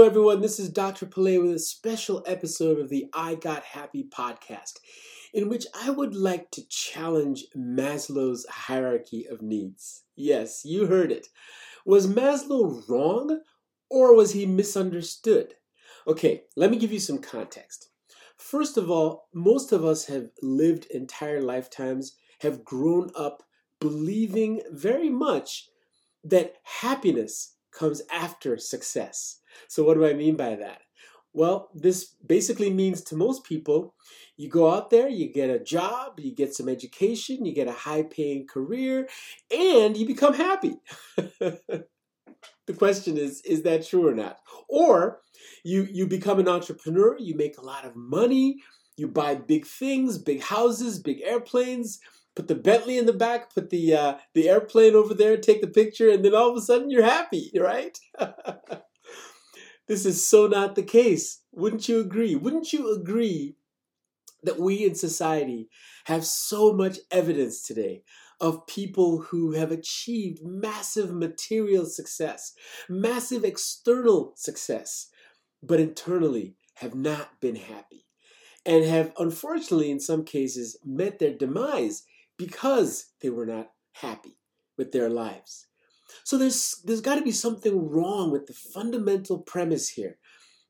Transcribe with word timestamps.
Hello, 0.00 0.08
everyone. 0.08 0.40
This 0.40 0.58
is 0.58 0.70
Dr. 0.70 1.04
Pillay 1.04 1.42
with 1.42 1.52
a 1.52 1.58
special 1.58 2.24
episode 2.26 2.78
of 2.78 2.88
the 2.88 3.10
I 3.12 3.34
Got 3.34 3.64
Happy 3.64 4.02
podcast, 4.02 4.78
in 5.34 5.50
which 5.50 5.66
I 5.78 5.90
would 5.90 6.14
like 6.14 6.50
to 6.52 6.66
challenge 6.68 7.44
Maslow's 7.54 8.46
hierarchy 8.48 9.26
of 9.26 9.42
needs. 9.42 10.04
Yes, 10.16 10.64
you 10.64 10.86
heard 10.86 11.12
it. 11.12 11.26
Was 11.84 12.06
Maslow 12.06 12.82
wrong 12.88 13.42
or 13.90 14.16
was 14.16 14.32
he 14.32 14.46
misunderstood? 14.46 15.56
Okay, 16.06 16.44
let 16.56 16.70
me 16.70 16.78
give 16.78 16.92
you 16.92 16.98
some 16.98 17.18
context. 17.18 17.90
First 18.38 18.78
of 18.78 18.90
all, 18.90 19.28
most 19.34 19.70
of 19.70 19.84
us 19.84 20.06
have 20.06 20.30
lived 20.40 20.86
entire 20.86 21.42
lifetimes, 21.42 22.16
have 22.40 22.64
grown 22.64 23.10
up 23.14 23.42
believing 23.80 24.62
very 24.70 25.10
much 25.10 25.68
that 26.24 26.54
happiness 26.62 27.56
comes 27.70 28.00
after 28.10 28.56
success. 28.56 29.39
So, 29.68 29.84
what 29.84 29.94
do 29.94 30.06
I 30.06 30.14
mean 30.14 30.36
by 30.36 30.56
that? 30.56 30.80
Well, 31.32 31.70
this 31.74 32.16
basically 32.26 32.70
means 32.70 33.02
to 33.02 33.16
most 33.16 33.44
people, 33.44 33.94
you 34.36 34.48
go 34.48 34.72
out 34.72 34.90
there, 34.90 35.08
you 35.08 35.32
get 35.32 35.48
a 35.48 35.62
job, 35.62 36.18
you 36.18 36.34
get 36.34 36.54
some 36.54 36.68
education, 36.68 37.44
you 37.44 37.54
get 37.54 37.68
a 37.68 37.72
high 37.72 38.02
paying 38.02 38.46
career, 38.46 39.08
and 39.56 39.96
you 39.96 40.06
become 40.06 40.34
happy. 40.34 40.76
the 41.16 41.86
question 42.76 43.16
is, 43.16 43.42
is 43.42 43.62
that 43.62 43.86
true 43.86 44.08
or 44.08 44.14
not? 44.14 44.38
Or 44.68 45.20
you, 45.64 45.86
you 45.90 46.06
become 46.06 46.40
an 46.40 46.48
entrepreneur, 46.48 47.16
you 47.18 47.36
make 47.36 47.58
a 47.58 47.64
lot 47.64 47.84
of 47.84 47.94
money, 47.94 48.56
you 48.96 49.06
buy 49.06 49.36
big 49.36 49.66
things, 49.66 50.18
big 50.18 50.42
houses, 50.42 50.98
big 50.98 51.20
airplanes, 51.22 52.00
put 52.34 52.48
the 52.48 52.54
Bentley 52.54 52.98
in 52.98 53.06
the 53.06 53.12
back, 53.12 53.54
put 53.54 53.70
the 53.70 53.94
uh, 53.94 54.14
the 54.34 54.48
airplane 54.48 54.94
over 54.94 55.14
there, 55.14 55.36
take 55.36 55.60
the 55.60 55.66
picture, 55.68 56.10
and 56.10 56.24
then 56.24 56.34
all 56.34 56.50
of 56.50 56.56
a 56.56 56.60
sudden 56.60 56.90
you're 56.90 57.04
happy, 57.04 57.50
right? 57.56 57.98
this 59.90 60.06
is 60.06 60.24
so 60.24 60.46
not 60.46 60.76
the 60.76 60.84
case. 60.84 61.42
Wouldn't 61.50 61.88
you 61.88 61.98
agree? 61.98 62.36
Wouldn't 62.36 62.72
you 62.72 62.94
agree 62.94 63.56
that 64.44 64.60
we 64.60 64.84
in 64.86 64.94
society 64.94 65.68
have 66.04 66.24
so 66.24 66.72
much 66.72 66.98
evidence 67.10 67.66
today 67.66 68.04
of 68.40 68.68
people 68.68 69.18
who 69.18 69.50
have 69.50 69.72
achieved 69.72 70.44
massive 70.44 71.12
material 71.12 71.86
success, 71.86 72.52
massive 72.88 73.42
external 73.42 74.32
success, 74.36 75.08
but 75.60 75.80
internally 75.80 76.54
have 76.74 76.94
not 76.94 77.40
been 77.40 77.56
happy 77.56 78.06
and 78.64 78.84
have 78.84 79.12
unfortunately 79.18 79.90
in 79.90 79.98
some 79.98 80.24
cases 80.24 80.78
met 80.84 81.18
their 81.18 81.34
demise 81.34 82.04
because 82.36 83.06
they 83.22 83.28
were 83.28 83.44
not 83.44 83.72
happy 83.90 84.38
with 84.76 84.92
their 84.92 85.10
lives. 85.10 85.66
So 86.24 86.38
there's 86.38 86.80
there's 86.84 87.00
got 87.00 87.16
to 87.16 87.22
be 87.22 87.32
something 87.32 87.88
wrong 87.88 88.30
with 88.30 88.46
the 88.46 88.52
fundamental 88.52 89.38
premise 89.38 89.90
here 89.90 90.18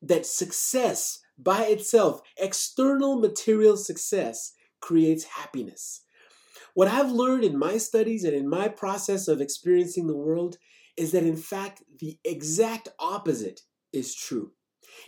that 0.01 0.25
success 0.25 1.19
by 1.37 1.63
itself, 1.65 2.21
external 2.37 3.19
material 3.19 3.77
success 3.77 4.53
creates 4.79 5.23
happiness. 5.23 6.03
What 6.73 6.87
I've 6.87 7.11
learned 7.11 7.43
in 7.43 7.57
my 7.57 7.77
studies 7.77 8.23
and 8.23 8.33
in 8.33 8.47
my 8.47 8.67
process 8.67 9.27
of 9.27 9.41
experiencing 9.41 10.07
the 10.07 10.15
world 10.15 10.57
is 10.97 11.11
that 11.11 11.23
in 11.23 11.37
fact 11.37 11.83
the 11.99 12.17
exact 12.23 12.89
opposite 12.99 13.61
is 13.91 14.15
true. 14.15 14.51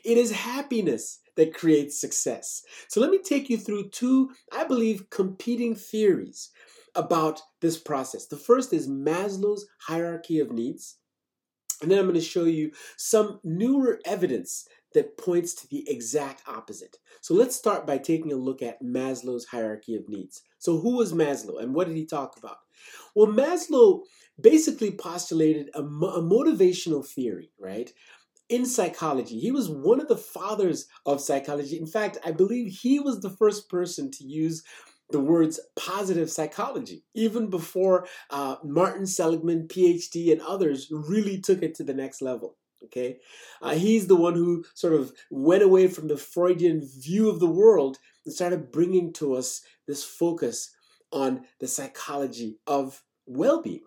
It 0.04 0.18
is 0.18 0.32
happiness 0.32 1.20
that 1.36 1.54
creates 1.54 2.00
success. 2.00 2.64
So 2.88 3.02
let 3.02 3.10
me 3.10 3.20
take 3.20 3.50
you 3.50 3.58
through 3.58 3.90
two, 3.90 4.32
I 4.52 4.64
believe, 4.64 5.10
competing 5.10 5.76
theories 5.76 6.50
about 6.96 7.42
this 7.62 7.78
process. 7.78 8.28
The 8.28 8.38
first 8.38 8.74
is 8.74 8.88
Maslow's 8.88 9.66
hierarchy 9.80 10.40
of 10.40 10.52
needs. 10.52 10.98
And 11.82 11.92
then 11.92 12.00
I'm 12.00 12.06
going 12.06 12.16
to 12.16 12.22
show 12.22 12.46
you 12.46 12.72
some 12.98 13.40
newer 13.44 14.00
evidence 14.06 14.68
that 14.94 15.18
points 15.18 15.54
to 15.56 15.68
the 15.68 15.84
exact 15.90 16.44
opposite. 16.48 16.98
So 17.22 17.34
let's 17.34 17.56
start 17.56 17.88
by 17.88 17.98
taking 17.98 18.32
a 18.32 18.38
look 18.38 18.62
at 18.62 18.82
Maslow's 18.82 19.46
hierarchy 19.46 19.96
of 19.96 20.08
needs. 20.08 20.44
So, 20.60 20.80
who 20.80 20.96
was 20.98 21.14
Maslow 21.14 21.62
and 21.62 21.74
what 21.74 21.88
did 21.88 21.98
he 21.98 22.06
talk 22.06 22.38
about? 22.38 22.58
Well, 23.16 23.28
Maslow 23.28 24.04
basically 24.40 24.92
postulated 24.92 25.70
a, 25.74 25.82
a 25.82 26.22
motivational 26.22 27.06
theory, 27.06 27.52
right? 27.60 27.92
in 28.50 28.66
psychology. 28.66 29.40
He 29.40 29.52
was 29.52 29.70
one 29.70 30.00
of 30.00 30.08
the 30.08 30.18
fathers 30.18 30.88
of 31.06 31.22
psychology. 31.22 31.78
In 31.80 31.88
fact, 31.88 32.18
I 32.26 32.32
believe 32.32 32.72
he 32.72 33.00
was 33.00 33.22
the 33.22 33.30
first 33.30 33.70
person 33.70 34.12
to 34.12 34.24
use 34.24 34.64
the 35.14 35.20
words 35.20 35.60
positive 35.76 36.30
psychology, 36.30 37.06
even 37.14 37.50
before 37.50 38.08
uh, 38.32 38.58
Martin 38.64 39.06
Seligman, 39.06 39.68
PhD, 39.68 40.32
and 40.32 40.42
others 40.42 40.88
really 40.92 41.40
took 41.40 41.62
it 41.62 41.76
to 41.76 41.84
the 41.84 41.94
next 41.94 42.22
level. 42.22 42.58
Okay, 42.84 43.20
uh, 43.62 43.76
he's 43.76 44.08
the 44.08 44.16
one 44.16 44.34
who 44.34 44.66
sort 44.74 44.94
of 44.94 45.14
went 45.32 45.64
away 45.64 45.88
from 45.88 46.10
the 46.10 46.18
Freudian 46.18 46.82
view 46.82 47.30
of 47.30 47.40
the 47.40 47.48
world 47.48 47.98
and 48.26 48.34
started 48.34 48.74
bringing 48.74 49.14
to 49.14 49.36
us 49.36 49.62
this 49.88 50.04
focus 50.04 50.76
on 51.14 51.46
the 51.62 51.68
psychology 51.68 52.58
of 52.68 53.02
well 53.26 53.62
being. 53.62 53.84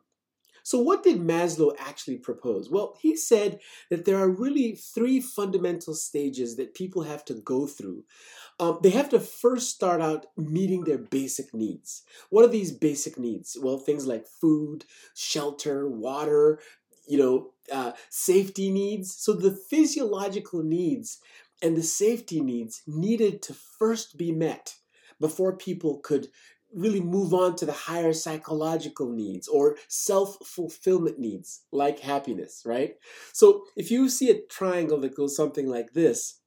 So, 0.67 0.81
what 0.81 1.05
did 1.05 1.21
Maslow 1.21 1.77
actually 1.79 2.17
propose? 2.17 2.69
Well, 2.69 2.97
he 3.01 3.15
said 3.15 3.61
that 3.89 4.05
there 4.05 4.17
are 4.17 4.29
really 4.29 4.73
three 4.75 5.21
fundamental 5.21 5.95
stages 5.95 6.57
that 6.57 6.75
people 6.75 7.03
have 7.03 7.25
to 7.27 7.35
go 7.35 7.69
through. 7.69 8.03
Um, 8.59 8.81
they 8.83 8.91
have 8.91 9.09
to 9.11 9.21
first 9.21 9.71
start 9.71 10.01
out 10.01 10.27
meeting 10.37 10.83
their 10.83 10.99
basic 10.99 11.55
needs. 11.55 12.03
What 12.31 12.45
are 12.45 12.49
these 12.49 12.73
basic 12.73 13.17
needs? 13.17 13.57
Well, 13.63 13.79
things 13.79 14.09
like 14.09 14.27
food, 14.27 14.87
shelter, 15.15 15.89
water, 15.89 16.59
you 17.07 17.19
know, 17.19 17.53
uh, 17.71 17.93
safety 18.11 18.69
needs. 18.69 19.15
So, 19.15 19.35
the 19.35 19.53
physiological 19.53 20.65
needs 20.65 21.21
and 21.63 21.77
the 21.77 21.85
safety 21.85 22.41
needs 22.41 22.83
needed 22.89 23.41
to 23.43 23.55
first 23.55 24.17
be 24.17 24.33
met 24.33 24.75
before 25.21 25.57
people 25.57 26.01
could 26.01 26.27
really 26.77 27.01
move 27.01 27.33
on 27.35 27.57
to 27.57 27.67
the 27.67 27.73
higher 27.73 28.13
psychological 28.13 29.11
needs 29.11 29.49
or 29.49 29.77
self 29.89 30.37
fulfillment 30.45 31.19
needs 31.19 31.63
like 31.73 31.99
happiness, 32.01 32.63
right? 32.65 32.95
So 33.33 33.65
if 33.75 33.91
you 33.91 34.09
see 34.09 34.31
a 34.31 34.41
triangle 34.49 35.01
that 35.01 35.17
goes 35.17 35.35
something 35.35 35.69
like 35.69 35.95
this, 35.95 36.41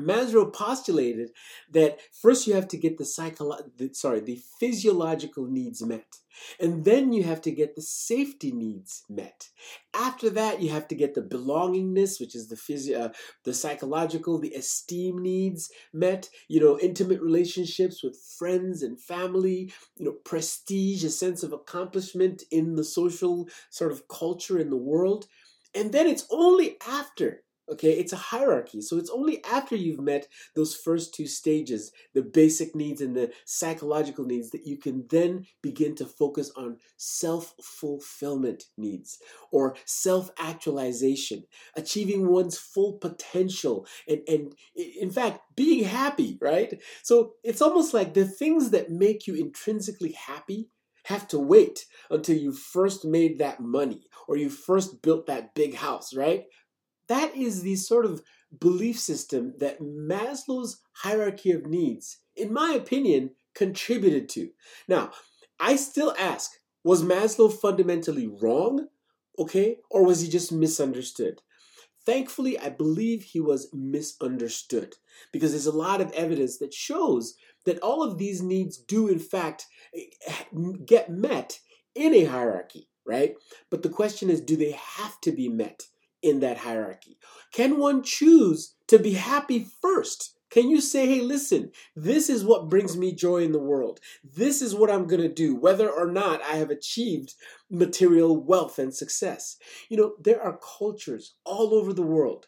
Maslow 0.00 0.52
postulated 0.52 1.30
that 1.70 2.00
first 2.12 2.48
you 2.48 2.54
have 2.54 2.66
to 2.68 2.76
get 2.76 2.98
the 2.98 3.04
psycholo- 3.04 3.70
the, 3.76 3.90
sorry, 3.94 4.18
the 4.20 4.40
physiological 4.58 5.46
needs 5.46 5.82
met. 5.84 6.16
And 6.58 6.84
then 6.84 7.12
you 7.12 7.22
have 7.22 7.40
to 7.42 7.52
get 7.52 7.76
the 7.76 7.82
safety 7.82 8.50
needs 8.50 9.04
met. 9.08 9.50
After 9.94 10.28
that, 10.30 10.60
you 10.60 10.70
have 10.70 10.88
to 10.88 10.96
get 10.96 11.14
the 11.14 11.22
belongingness, 11.22 12.18
which 12.18 12.34
is 12.34 12.48
the 12.48 12.56
physio- 12.56 12.98
uh, 12.98 13.08
the 13.44 13.54
psychological, 13.54 14.38
the 14.40 14.54
esteem 14.54 15.22
needs 15.22 15.70
met. 15.92 16.28
You 16.48 16.58
know, 16.58 16.76
intimate 16.80 17.20
relationships 17.20 18.02
with 18.02 18.18
friends 18.18 18.82
and 18.82 19.00
family. 19.00 19.72
You 19.96 20.06
know, 20.06 20.12
prestige, 20.24 21.04
a 21.04 21.10
sense 21.10 21.44
of 21.44 21.52
accomplishment 21.52 22.42
in 22.50 22.74
the 22.74 22.84
social 22.84 23.48
sort 23.70 23.92
of 23.92 24.08
culture 24.08 24.58
in 24.58 24.70
the 24.70 24.76
world. 24.76 25.28
And 25.72 25.92
then 25.92 26.08
it's 26.08 26.26
only 26.30 26.78
after 26.86 27.43
Okay, 27.66 27.92
it's 27.92 28.12
a 28.12 28.16
hierarchy. 28.16 28.82
So 28.82 28.98
it's 28.98 29.08
only 29.08 29.42
after 29.44 29.74
you've 29.74 30.00
met 30.00 30.28
those 30.54 30.74
first 30.76 31.14
two 31.14 31.26
stages, 31.26 31.92
the 32.12 32.20
basic 32.20 32.74
needs 32.74 33.00
and 33.00 33.16
the 33.16 33.32
psychological 33.46 34.26
needs, 34.26 34.50
that 34.50 34.66
you 34.66 34.76
can 34.76 35.06
then 35.08 35.46
begin 35.62 35.94
to 35.96 36.04
focus 36.04 36.50
on 36.56 36.76
self 36.98 37.54
fulfillment 37.62 38.64
needs 38.76 39.18
or 39.50 39.76
self 39.86 40.30
actualization, 40.38 41.44
achieving 41.74 42.28
one's 42.28 42.58
full 42.58 42.98
potential, 42.98 43.86
and, 44.06 44.20
and 44.28 44.54
in 44.76 45.10
fact, 45.10 45.40
being 45.56 45.84
happy, 45.84 46.36
right? 46.42 46.82
So 47.02 47.32
it's 47.42 47.62
almost 47.62 47.94
like 47.94 48.12
the 48.12 48.26
things 48.26 48.70
that 48.70 48.90
make 48.90 49.26
you 49.26 49.34
intrinsically 49.36 50.12
happy 50.12 50.68
have 51.04 51.28
to 51.28 51.38
wait 51.38 51.84
until 52.10 52.36
you 52.36 52.52
first 52.52 53.04
made 53.04 53.38
that 53.38 53.60
money 53.60 54.02
or 54.26 54.36
you 54.36 54.48
first 54.48 55.02
built 55.02 55.26
that 55.26 55.54
big 55.54 55.74
house, 55.74 56.14
right? 56.14 56.44
That 57.08 57.36
is 57.36 57.62
the 57.62 57.76
sort 57.76 58.06
of 58.06 58.22
belief 58.60 58.98
system 58.98 59.54
that 59.58 59.80
Maslow's 59.80 60.80
hierarchy 60.92 61.52
of 61.52 61.66
needs, 61.66 62.18
in 62.36 62.52
my 62.52 62.72
opinion, 62.72 63.30
contributed 63.54 64.28
to. 64.30 64.50
Now, 64.88 65.10
I 65.60 65.76
still 65.76 66.14
ask 66.18 66.52
was 66.82 67.02
Maslow 67.02 67.50
fundamentally 67.50 68.26
wrong? 68.26 68.88
Okay, 69.38 69.78
or 69.90 70.04
was 70.04 70.20
he 70.20 70.28
just 70.28 70.52
misunderstood? 70.52 71.40
Thankfully, 72.04 72.58
I 72.58 72.68
believe 72.68 73.24
he 73.24 73.40
was 73.40 73.72
misunderstood 73.72 74.96
because 75.32 75.52
there's 75.52 75.66
a 75.66 75.72
lot 75.72 76.02
of 76.02 76.12
evidence 76.12 76.58
that 76.58 76.74
shows 76.74 77.34
that 77.64 77.80
all 77.80 78.02
of 78.02 78.18
these 78.18 78.42
needs 78.42 78.76
do, 78.76 79.08
in 79.08 79.18
fact, 79.18 79.66
get 80.84 81.10
met 81.10 81.60
in 81.94 82.12
a 82.12 82.24
hierarchy, 82.24 82.88
right? 83.06 83.34
But 83.70 83.82
the 83.82 83.88
question 83.88 84.28
is 84.28 84.42
do 84.42 84.56
they 84.56 84.72
have 84.72 85.18
to 85.22 85.32
be 85.32 85.48
met? 85.48 85.86
In 86.24 86.40
that 86.40 86.58
hierarchy? 86.58 87.18
Can 87.52 87.78
one 87.78 88.02
choose 88.02 88.74
to 88.88 88.98
be 88.98 89.12
happy 89.12 89.66
first? 89.80 90.36
Can 90.50 90.70
you 90.70 90.80
say, 90.80 91.06
hey, 91.06 91.20
listen, 91.20 91.72
this 91.96 92.28
is 92.30 92.44
what 92.44 92.68
brings 92.68 92.96
me 92.96 93.12
joy 93.12 93.42
in 93.42 93.52
the 93.52 93.58
world. 93.58 94.00
This 94.22 94.62
is 94.62 94.74
what 94.74 94.90
I'm 94.90 95.06
going 95.06 95.22
to 95.22 95.28
do, 95.28 95.54
whether 95.56 95.90
or 95.90 96.10
not 96.10 96.42
I 96.42 96.56
have 96.56 96.70
achieved 96.70 97.34
material 97.70 98.36
wealth 98.42 98.78
and 98.78 98.94
success? 98.94 99.56
You 99.88 99.96
know, 99.96 100.14
there 100.20 100.40
are 100.40 100.58
cultures 100.78 101.34
all 101.44 101.74
over 101.74 101.92
the 101.92 102.02
world 102.02 102.46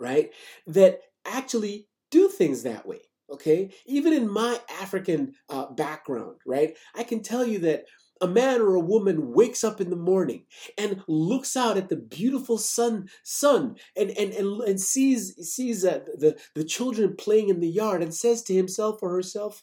right, 0.00 0.30
that 0.66 1.00
actually 1.24 1.86
do 2.10 2.28
things 2.28 2.64
that 2.64 2.86
way. 2.86 3.00
Okay, 3.30 3.70
even 3.86 4.12
in 4.12 4.28
my 4.28 4.58
African 4.82 5.34
uh, 5.48 5.66
background, 5.66 6.38
right, 6.44 6.76
I 6.96 7.04
can 7.04 7.22
tell 7.22 7.46
you 7.46 7.60
that 7.60 7.84
a 8.20 8.28
man 8.28 8.60
or 8.60 8.74
a 8.74 8.80
woman 8.80 9.32
wakes 9.32 9.64
up 9.64 9.80
in 9.80 9.90
the 9.90 9.96
morning 9.96 10.44
and 10.76 11.02
looks 11.08 11.56
out 11.56 11.76
at 11.76 11.88
the 11.88 11.96
beautiful 11.96 12.58
sun 12.58 13.08
sun 13.22 13.76
and 13.96 14.10
and 14.10 14.32
and, 14.32 14.60
and 14.62 14.80
sees 14.80 15.34
sees 15.48 15.84
uh, 15.84 16.00
the 16.16 16.38
the 16.54 16.64
children 16.64 17.16
playing 17.16 17.48
in 17.48 17.60
the 17.60 17.68
yard 17.68 18.02
and 18.02 18.14
says 18.14 18.42
to 18.42 18.54
himself 18.54 19.02
or 19.02 19.10
herself 19.10 19.62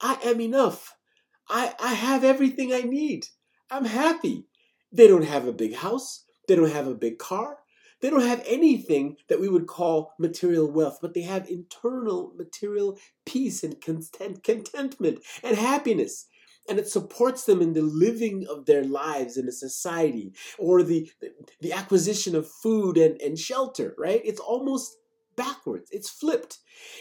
i 0.00 0.18
am 0.24 0.40
enough. 0.40 0.96
I 1.48 1.74
i 1.80 1.94
have 1.94 2.24
everything 2.24 2.72
i 2.72 2.82
need. 2.82 3.28
I'm 3.70 3.84
happy. 3.84 4.46
They 4.92 5.08
don't 5.08 5.24
have 5.24 5.46
a 5.46 5.52
big 5.52 5.74
house. 5.74 6.24
They 6.46 6.56
don't 6.56 6.70
have 6.70 6.86
a 6.86 6.94
big 6.94 7.18
car. 7.18 7.58
They 8.00 8.10
don't 8.10 8.20
have 8.20 8.44
anything 8.46 9.16
that 9.28 9.40
we 9.40 9.48
would 9.48 9.66
call 9.66 10.12
material 10.18 10.70
wealth, 10.70 10.98
but 11.00 11.14
they 11.14 11.22
have 11.22 11.48
internal 11.48 12.32
material 12.36 12.98
peace 13.24 13.64
and 13.64 13.80
content, 13.80 14.42
contentment 14.44 15.20
and 15.42 15.56
happiness 15.56 16.26
and 16.68 16.78
it 16.78 16.88
supports 16.88 17.44
them 17.44 17.60
in 17.60 17.72
the 17.72 17.82
living 17.82 18.46
of 18.48 18.66
their 18.66 18.84
lives 18.84 19.36
in 19.36 19.48
a 19.48 19.52
society 19.52 20.32
or 20.58 20.82
the 20.82 21.10
the 21.60 21.72
acquisition 21.72 22.34
of 22.34 22.48
food 22.48 22.96
and, 22.96 23.20
and 23.20 23.38
shelter 23.38 23.94
right? 23.98 24.20
It's 24.24 24.40
almost 24.40 24.96
backwards. 25.36 25.90
It's 25.90 26.08
flipped. 26.08 26.58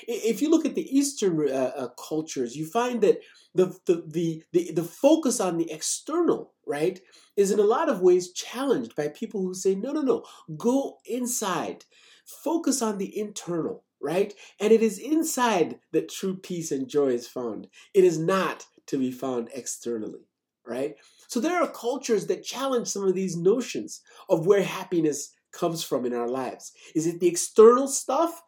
If 0.08 0.42
you 0.42 0.50
look 0.50 0.66
at 0.66 0.76
the 0.76 0.98
eastern 0.98 1.50
uh, 1.50 1.72
uh, 1.76 1.88
cultures 1.90 2.56
you 2.56 2.66
find 2.66 3.02
that 3.02 3.20
the, 3.56 3.78
the 3.86 4.04
the 4.08 4.44
the 4.52 4.72
the 4.74 4.84
focus 4.84 5.40
on 5.40 5.58
the 5.58 5.72
external 5.72 6.54
right 6.66 7.00
is 7.36 7.52
in 7.52 7.60
a 7.60 7.64
lot 7.64 7.90
of 7.90 8.02
ways 8.02 8.32
challenged 8.32 8.96
by 8.96 9.08
people 9.10 9.42
who 9.42 9.54
say 9.54 9.76
no 9.76 9.92
no 9.92 10.02
no. 10.02 10.26
Go 10.58 10.98
inside. 11.06 11.86
Focus 12.26 12.82
on 12.82 12.98
the 12.98 13.18
internal 13.18 13.84
right? 14.04 14.34
And 14.60 14.74
it 14.74 14.84
is 14.84 15.00
inside 15.00 15.80
that 15.94 16.10
true 16.10 16.36
peace 16.36 16.72
and 16.72 16.90
joy 16.90 17.12
is 17.12 17.28
found. 17.28 17.68
It 17.94 18.04
is 18.04 18.20
not 18.20 18.66
to 18.88 18.98
be 18.98 19.12
found 19.12 19.50
externally, 19.54 20.28
right? 20.66 20.96
So 21.28 21.40
there 21.40 21.62
are 21.62 21.68
cultures 21.68 22.28
that 22.28 22.44
challenge 22.44 22.88
some 22.88 23.04
of 23.04 23.16
these 23.16 23.36
notions 23.36 24.02
of 24.30 24.46
where 24.46 24.64
happiness 24.64 25.34
comes 25.52 25.84
from 25.84 26.06
in 26.06 26.14
our 26.14 26.28
lives. 26.28 26.74
Is 26.96 27.08
it 27.08 27.20
the 27.20 27.28
external 27.28 27.88
stuff 27.88 28.42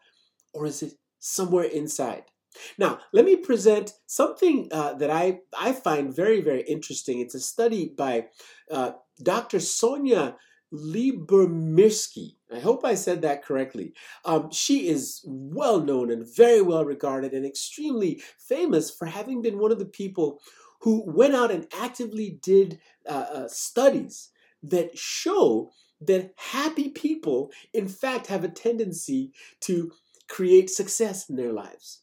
or 0.53 0.65
is 0.65 0.83
it 0.83 0.93
somewhere 1.19 1.65
inside? 1.65 2.23
Now, 2.77 2.99
let 3.11 3.25
me 3.25 3.35
present 3.35 3.93
something 4.05 4.69
uh, 4.71 4.93
that 4.93 5.09
I, 5.09 5.39
I 5.57 5.73
find 5.73 6.15
very, 6.15 6.41
very 6.41 6.61
interesting. 6.61 7.19
It's 7.19 7.35
a 7.35 7.39
study 7.39 7.93
by 7.97 8.27
uh, 8.71 8.91
Dr. 9.21 9.57
Sonja 9.57 10.35
Lyubomirsky. 10.77 12.35
I 12.53 12.59
hope 12.59 12.85
I 12.85 12.95
said 12.95 13.21
that 13.21 13.43
correctly. 13.43 13.93
Um, 14.23 14.51
she 14.51 14.87
is 14.87 15.21
well 15.25 15.81
known 15.81 16.11
and 16.11 16.25
very 16.35 16.61
well 16.61 16.85
regarded 16.85 17.33
and 17.33 17.45
extremely 17.45 18.21
famous 18.37 18.91
for 18.91 19.05
having 19.05 19.41
been 19.41 19.59
one 19.59 19.71
of 19.71 19.79
the 19.79 19.85
people 19.85 20.39
who 20.81 21.03
went 21.07 21.35
out 21.35 21.51
and 21.51 21.67
actively 21.73 22.39
did 22.41 22.79
uh, 23.07 23.25
uh, 23.33 23.47
studies 23.47 24.29
that 24.61 24.97
show 24.97 25.71
that 26.01 26.33
happy 26.37 26.89
people, 26.89 27.51
in 27.73 27.87
fact, 27.87 28.27
have 28.27 28.43
a 28.43 28.49
tendency 28.49 29.31
to 29.61 29.91
create 30.27 30.69
success 30.69 31.29
in 31.29 31.35
their 31.35 31.53
lives 31.53 32.01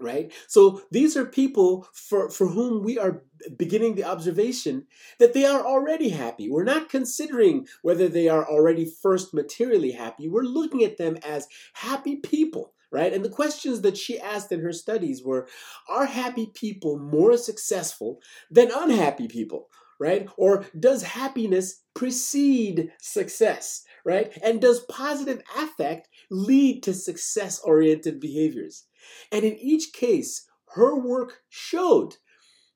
right? 0.00 0.32
So 0.48 0.82
these 0.90 1.16
are 1.16 1.24
people 1.24 1.88
for 1.92 2.30
for 2.30 2.48
whom 2.48 2.82
we 2.82 2.98
are 2.98 3.22
beginning 3.56 3.94
the 3.94 4.04
observation 4.04 4.86
that 5.18 5.34
they 5.34 5.44
are 5.44 5.64
already 5.64 6.08
happy. 6.10 6.50
We're 6.50 6.64
not 6.64 6.88
considering 6.88 7.66
whether 7.82 8.08
they 8.08 8.28
are 8.28 8.48
already 8.48 8.84
first 8.84 9.34
materially 9.34 9.92
happy. 9.92 10.28
We're 10.28 10.42
looking 10.42 10.82
at 10.82 10.98
them 10.98 11.16
as 11.24 11.48
happy 11.74 12.16
people 12.16 12.72
right? 12.90 13.12
And 13.12 13.24
the 13.24 13.28
questions 13.28 13.80
that 13.80 13.96
she 13.96 14.20
asked 14.20 14.52
in 14.52 14.60
her 14.60 14.72
studies 14.72 15.20
were 15.24 15.48
are 15.88 16.06
happy 16.06 16.46
people 16.54 16.96
more 16.96 17.36
successful 17.36 18.20
than 18.52 18.70
unhappy 18.72 19.26
people? 19.26 19.68
right? 20.00 20.28
Or 20.36 20.66
does 20.78 21.02
happiness 21.02 21.82
precede 21.94 22.92
success? 23.00 23.84
right? 24.04 24.36
And 24.42 24.60
does 24.60 24.80
positive 24.80 25.42
affect 25.56 26.08
lead 26.30 26.82
to 26.82 26.92
success 26.92 27.58
oriented 27.60 28.20
behaviors 28.20 28.84
and 29.30 29.44
in 29.44 29.56
each 29.58 29.92
case, 29.92 30.46
her 30.74 30.96
work 30.98 31.42
showed 31.48 32.16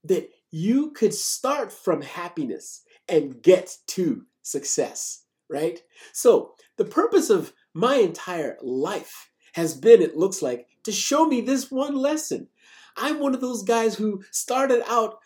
that 0.04 0.30
you 0.50 0.90
could 0.92 1.14
start 1.14 1.72
from 1.72 2.02
happiness 2.02 2.82
and 3.08 3.42
get 3.42 3.76
to 3.88 4.26
success, 4.42 5.25
right? 5.48 5.80
So, 6.12 6.54
the 6.76 6.84
purpose 6.84 7.28
of 7.28 7.52
my 7.75 7.96
entire 7.96 8.56
life 8.62 9.30
has 9.54 9.75
been, 9.75 10.00
it 10.00 10.16
looks 10.16 10.42
like, 10.42 10.66
to 10.84 10.92
show 10.92 11.26
me 11.26 11.40
this 11.40 11.70
one 11.70 11.96
lesson. 11.96 12.48
I'm 12.96 13.19
one 13.19 13.34
of 13.34 13.40
those 13.40 13.62
guys 13.62 13.96
who 13.96 14.22
started 14.30 14.82
out 14.88 15.19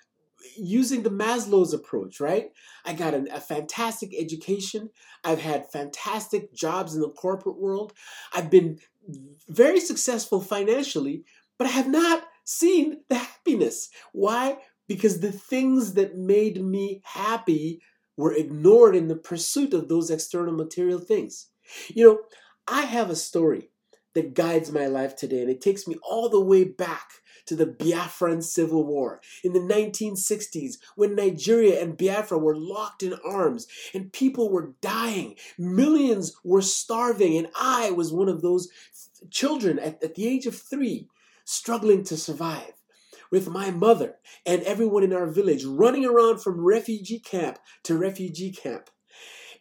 using 0.57 1.03
the 1.03 1.11
Maslow's 1.11 1.73
approach, 1.73 2.21
right? 2.21 2.51
I 2.85 2.95
got 2.95 3.15
an, 3.15 3.29
a 3.33 3.41
fantastic 3.41 4.13
education. 4.19 4.91
I've 5.25 5.41
had 5.41 5.71
fantastic 5.71 6.53
jobs 6.53 6.95
in 6.95 7.01
the 7.01 7.11
corporate 7.11 7.59
world. 7.59 7.93
I've 8.33 8.51
been 8.51 8.79
very 9.49 9.81
successful 9.81 10.41
financially, 10.41 11.25
but 11.59 11.67
I 11.67 11.71
have 11.71 11.89
not 11.89 12.25
seen 12.45 13.03
the 13.09 13.17
happiness. 13.17 13.89
Why? 14.13 14.59
Because 14.89 15.21
the 15.21 15.33
things 15.33 15.95
that 15.95 16.17
made 16.17 16.63
me 16.63 17.03
happy 17.05 17.83
were 18.17 18.33
ignored 18.33 18.95
in 18.95 19.09
the 19.09 19.17
pursuit 19.17 19.75
of 19.75 19.89
those 19.89 20.11
external 20.11 20.55
material 20.55 20.99
things. 20.99 21.49
You 21.89 22.07
know, 22.07 22.19
I 22.69 22.83
have 22.83 23.11
a 23.11 23.17
story 23.17 23.71
that 24.15 24.35
guides 24.35 24.73
my 24.73 24.87
life 24.87 25.17
today, 25.17 25.41
and 25.41 25.51
it 25.51 25.61
takes 25.61 25.87
me 25.87 25.97
all 26.03 26.29
the 26.29 26.41
way 26.41 26.65
back 26.65 27.11
to 27.47 27.57
the 27.57 27.67
Biafran 27.67 28.43
Civil 28.43 28.85
War 28.85 29.21
in 29.43 29.53
the 29.53 29.59
1960s 29.59 30.75
when 30.97 31.17
Nigeria 31.17 31.83
and 31.83 31.97
Biafra 31.97 32.39
were 32.39 32.57
locked 32.57 33.03
in 33.03 33.15
arms 33.25 33.67
and 33.95 34.13
people 34.13 34.51
were 34.51 34.75
dying. 34.81 35.35
Millions 35.59 36.37
were 36.45 36.63
starving, 36.63 37.37
and 37.37 37.49
I 37.59 37.91
was 37.91 38.13
one 38.13 38.29
of 38.29 38.43
those 38.43 38.69
children 39.31 39.79
at, 39.79 40.03
at 40.03 40.15
the 40.15 40.27
age 40.27 40.47
of 40.47 40.57
three 40.57 41.09
struggling 41.45 42.05
to 42.05 42.17
survive 42.17 42.73
with 43.31 43.49
my 43.49 43.71
mother 43.71 44.17
and 44.47 44.63
everyone 44.63 45.03
in 45.03 45.13
our 45.13 45.27
village 45.27 45.65
running 45.65 46.05
around 46.05 46.41
from 46.41 46.65
refugee 46.65 47.19
camp 47.19 47.59
to 47.83 47.97
refugee 47.97 48.53
camp. 48.53 48.91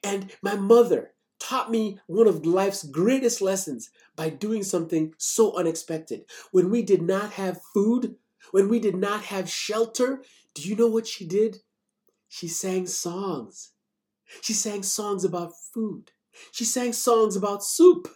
And 0.04 0.32
my 0.42 0.56
mother 0.56 1.14
taught 1.42 1.72
me 1.72 2.00
one 2.06 2.28
of 2.28 2.46
life's 2.46 2.84
greatest 2.84 3.42
lessons 3.42 3.90
by 4.16 4.30
doing 4.30 4.64
something 4.64 5.14
so 5.18 5.56
unexpected. 5.56 6.26
When 6.52 6.70
we 6.70 6.84
did 6.84 7.02
not 7.02 7.32
have 7.32 7.60
food, 7.74 8.16
when 8.52 8.70
we 8.70 8.80
did 8.80 8.96
not 8.96 9.26
have 9.26 9.50
shelter, 9.50 10.24
do 10.54 10.62
you 10.62 10.76
know 10.76 10.88
what 10.88 11.08
she 11.08 11.26
did? 11.26 11.58
She 12.30 12.48
sang 12.48 12.86
songs. 12.86 13.72
She 14.42 14.54
sang 14.54 14.84
songs 14.84 15.24
about 15.24 15.54
food. 15.74 16.12
She 16.52 16.64
sang 16.64 16.94
songs 16.94 17.36
about 17.36 17.64
soup. 17.64 18.08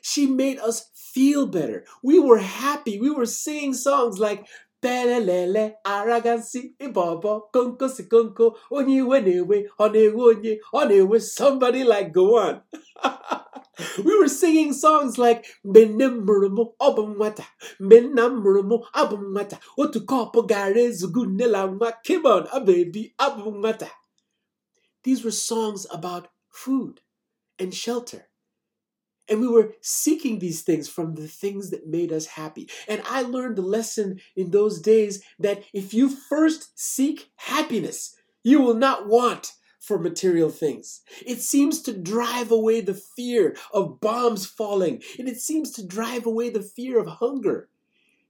She 0.00 0.26
made 0.26 0.58
us 0.58 0.90
feel 0.94 1.46
better. 1.46 1.84
We 2.02 2.18
were 2.18 2.38
happy. 2.38 2.98
We 2.98 3.10
were 3.10 3.26
singing 3.26 3.74
songs 3.74 4.18
like 4.18 4.46
Pelelele, 4.82 5.74
Aragansi, 5.84 6.74
Ibobo, 6.80 7.50
Konko 7.52 7.88
Sikonko, 7.88 8.56
Onye 8.70 9.02
Wenewe, 9.02 9.66
Onewe 9.78 10.12
Onye, 10.14 10.58
Onewe, 10.72 11.20
somebody 11.20 11.84
like 11.84 12.12
go 12.12 12.38
on. 12.38 12.62
we 14.04 14.18
were 14.18 14.28
singing 14.28 14.72
songs 14.72 15.18
like 15.18 15.46
Benemurmo 15.66 16.72
Obumwata, 16.80 17.44
Benamurmo 17.80 18.84
Abumwata, 18.94 19.58
Otukopo 19.78 20.46
Gare 20.46 20.90
Zugunela 20.90 21.68
Kibon, 22.06 22.48
a 22.52 22.60
baby 22.60 23.14
Abumwata. 23.18 23.88
These 25.02 25.24
were 25.24 25.30
songs 25.32 25.86
about 25.90 26.28
food 26.50 27.00
and 27.58 27.74
shelter. 27.74 28.27
And 29.28 29.40
we 29.40 29.48
were 29.48 29.74
seeking 29.80 30.38
these 30.38 30.62
things 30.62 30.88
from 30.88 31.14
the 31.14 31.28
things 31.28 31.70
that 31.70 31.86
made 31.86 32.12
us 32.12 32.26
happy. 32.26 32.68
And 32.86 33.02
I 33.04 33.22
learned 33.22 33.56
the 33.56 33.62
lesson 33.62 34.20
in 34.36 34.50
those 34.50 34.80
days 34.80 35.22
that 35.38 35.62
if 35.72 35.92
you 35.92 36.08
first 36.08 36.78
seek 36.78 37.30
happiness, 37.36 38.16
you 38.42 38.60
will 38.60 38.74
not 38.74 39.06
want 39.06 39.52
for 39.80 39.98
material 39.98 40.50
things. 40.50 41.00
It 41.26 41.40
seems 41.40 41.80
to 41.82 41.96
drive 41.96 42.50
away 42.50 42.80
the 42.80 42.94
fear 42.94 43.56
of 43.72 44.00
bombs 44.00 44.44
falling, 44.44 45.02
and 45.18 45.28
it 45.28 45.40
seems 45.40 45.70
to 45.72 45.86
drive 45.86 46.26
away 46.26 46.50
the 46.50 46.62
fear 46.62 46.98
of 46.98 47.06
hunger. 47.06 47.68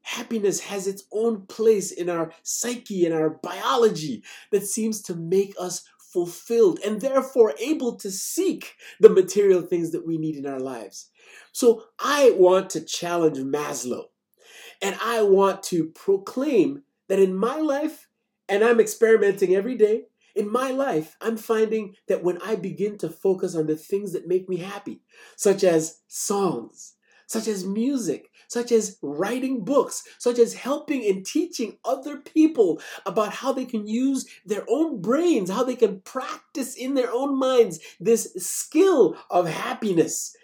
Happiness 0.02 0.60
has 0.60 0.86
its 0.86 1.02
own 1.12 1.42
place 1.46 1.90
in 1.90 2.08
our 2.08 2.32
psyche 2.42 3.04
and 3.04 3.14
our 3.14 3.30
biology 3.30 4.22
that 4.52 4.66
seems 4.66 5.02
to 5.02 5.14
make 5.14 5.52
us 5.58 5.84
fulfilled 6.12 6.78
and 6.84 7.00
therefore 7.00 7.54
able 7.60 7.96
to 7.96 8.10
seek 8.10 8.76
the 9.00 9.10
material 9.10 9.62
things 9.62 9.92
that 9.92 10.06
we 10.06 10.18
need 10.18 10.36
in 10.36 10.46
our 10.46 10.60
lives. 10.60 11.10
So 11.52 11.84
I 11.98 12.32
want 12.36 12.70
to 12.70 12.84
challenge 12.84 13.38
Maslow 13.38 14.04
and 14.80 14.96
I 15.02 15.22
want 15.22 15.62
to 15.64 15.86
proclaim 15.86 16.82
that 17.08 17.18
in 17.18 17.34
my 17.34 17.58
life, 17.58 18.08
and 18.48 18.62
I'm 18.62 18.80
experimenting 18.80 19.54
every 19.54 19.76
day, 19.76 20.04
in 20.34 20.50
my 20.50 20.70
life, 20.70 21.16
I'm 21.20 21.36
finding 21.36 21.94
that 22.06 22.22
when 22.22 22.40
I 22.42 22.54
begin 22.54 22.96
to 22.98 23.08
focus 23.08 23.54
on 23.54 23.66
the 23.66 23.76
things 23.76 24.12
that 24.12 24.28
make 24.28 24.48
me 24.48 24.58
happy, 24.58 25.00
such 25.36 25.64
as 25.64 26.00
songs, 26.06 26.94
such 27.26 27.48
as 27.48 27.64
music, 27.64 28.30
such 28.48 28.72
as 28.72 28.98
writing 29.02 29.64
books, 29.64 30.02
such 30.18 30.38
as 30.38 30.54
helping 30.54 31.06
and 31.06 31.24
teaching 31.24 31.78
other 31.84 32.18
people 32.18 32.80
about 33.06 33.32
how 33.32 33.52
they 33.52 33.64
can 33.64 33.86
use 33.86 34.26
their 34.44 34.64
own 34.68 35.00
brains, 35.00 35.50
how 35.50 35.62
they 35.62 35.76
can 35.76 36.00
practice 36.00 36.74
in 36.74 36.94
their 36.94 37.12
own 37.12 37.38
minds 37.38 37.78
this 38.00 38.34
skill 38.36 39.16
of 39.30 39.48
happiness. 39.48 40.34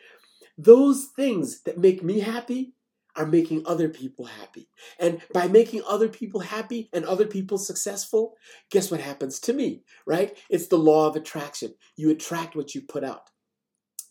Those 0.57 1.07
things 1.17 1.63
that 1.63 1.79
make 1.79 2.03
me 2.03 2.21
happy 2.21 2.75
are 3.17 3.27
making 3.27 3.63
other 3.67 3.89
people 3.89 4.25
happy. 4.25 4.69
And 4.99 5.21
by 5.33 5.47
making 5.49 5.83
other 5.87 6.09
people 6.09 6.41
happy 6.41 6.91
and 6.93 7.05
other 7.05 7.27
people 7.27 7.59
successful, 7.59 8.35
guess 8.71 8.91
what 8.91 9.01
happens 9.01 9.39
to 9.41 9.53
me, 9.53 9.85
right? 10.07 10.37
It's 10.51 10.67
the 10.67 10.79
law 10.79 11.09
of 11.09 11.17
attraction. 11.17 11.75
You 11.97 12.11
attract 12.11 12.57
what 12.57 12.75
you 12.75 12.83
put 12.83 13.05
out. 13.05 13.31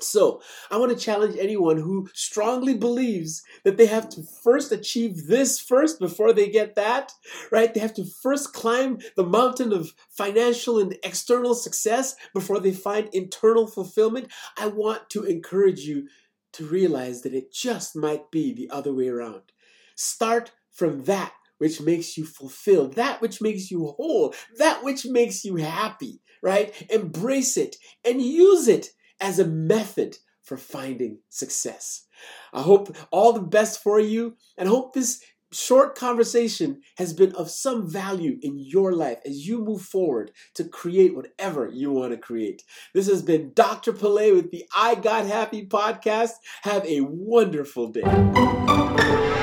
So, 0.01 0.41
I 0.71 0.77
want 0.77 0.91
to 0.91 1.03
challenge 1.03 1.37
anyone 1.37 1.77
who 1.77 2.09
strongly 2.13 2.73
believes 2.73 3.43
that 3.63 3.77
they 3.77 3.85
have 3.85 4.09
to 4.09 4.23
first 4.43 4.71
achieve 4.71 5.27
this 5.27 5.59
first 5.59 5.99
before 5.99 6.33
they 6.33 6.49
get 6.49 6.75
that, 6.75 7.13
right? 7.51 7.73
They 7.73 7.79
have 7.79 7.93
to 7.95 8.05
first 8.05 8.53
climb 8.53 8.99
the 9.15 9.23
mountain 9.23 9.71
of 9.71 9.93
financial 10.09 10.79
and 10.79 10.97
external 11.03 11.53
success 11.53 12.15
before 12.33 12.59
they 12.59 12.71
find 12.71 13.09
internal 13.13 13.67
fulfillment. 13.67 14.29
I 14.57 14.67
want 14.67 15.09
to 15.11 15.23
encourage 15.23 15.81
you 15.81 16.07
to 16.53 16.65
realize 16.65 17.21
that 17.21 17.33
it 17.33 17.53
just 17.53 17.95
might 17.95 18.31
be 18.31 18.53
the 18.53 18.69
other 18.69 18.93
way 18.93 19.09
around. 19.09 19.51
Start 19.95 20.51
from 20.71 21.03
that 21.03 21.33
which 21.59 21.79
makes 21.79 22.17
you 22.17 22.25
fulfilled, 22.25 22.95
that 22.95 23.21
which 23.21 23.41
makes 23.41 23.71
you 23.71 23.85
whole, 23.85 24.33
that 24.57 24.83
which 24.83 25.05
makes 25.05 25.45
you 25.45 25.55
happy, 25.57 26.19
right? 26.41 26.73
Embrace 26.89 27.57
it 27.57 27.77
and 28.03 28.21
use 28.21 28.67
it 28.67 28.89
as 29.23 29.39
a 29.39 29.47
method 29.47 30.17
for 30.43 30.57
finding 30.57 31.19
success. 31.29 32.05
I 32.51 32.61
hope 32.61 32.95
all 33.09 33.31
the 33.31 33.39
best 33.39 33.81
for 33.81 33.99
you 33.99 34.35
and 34.57 34.67
hope 34.67 34.93
this 34.93 35.23
short 35.53 35.95
conversation 35.95 36.81
has 36.97 37.13
been 37.13 37.33
of 37.35 37.49
some 37.49 37.89
value 37.89 38.37
in 38.41 38.57
your 38.57 38.91
life 38.91 39.19
as 39.25 39.47
you 39.47 39.63
move 39.63 39.81
forward 39.81 40.31
to 40.55 40.65
create 40.65 41.15
whatever 41.15 41.69
you 41.69 41.91
want 41.91 42.11
to 42.11 42.17
create. 42.17 42.63
This 42.93 43.07
has 43.07 43.21
been 43.21 43.53
Dr. 43.53 43.93
Pillay 43.93 44.35
with 44.35 44.51
the 44.51 44.65
I 44.75 44.95
Got 44.95 45.25
Happy 45.25 45.65
podcast. 45.65 46.31
Have 46.63 46.85
a 46.85 47.01
wonderful 47.01 47.89
day. 47.89 49.41